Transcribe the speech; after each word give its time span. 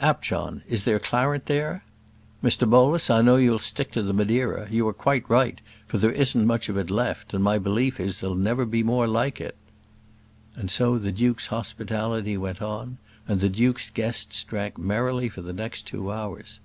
Apjohn, 0.00 0.62
is 0.66 0.84
there 0.84 0.98
claret 0.98 1.44
there? 1.44 1.84
Mr 2.42 2.66
Bolus, 2.66 3.10
I 3.10 3.20
know 3.20 3.36
you 3.36 3.58
stick 3.58 3.92
to 3.92 4.02
the 4.02 4.14
Madeira; 4.14 4.66
you 4.70 4.88
are 4.88 4.94
quite 4.94 5.28
right, 5.28 5.60
for 5.86 5.98
there 5.98 6.12
isn't 6.12 6.46
much 6.46 6.70
of 6.70 6.78
it 6.78 6.90
left, 6.90 7.34
and 7.34 7.44
my 7.44 7.58
belief 7.58 8.00
is 8.00 8.20
there'll 8.20 8.34
never 8.34 8.64
be 8.64 8.82
more 8.82 9.06
like 9.06 9.38
it." 9.38 9.54
And 10.56 10.70
so 10.70 10.96
the 10.96 11.12
duke's 11.12 11.48
hospitality 11.48 12.38
went 12.38 12.62
on, 12.62 12.96
and 13.28 13.42
the 13.42 13.50
duke's 13.50 13.90
guests 13.90 14.42
drank 14.44 14.78
merrily 14.78 15.28
for 15.28 15.42
the 15.42 15.52
next 15.52 15.86
two 15.86 16.10
hours. 16.10 16.58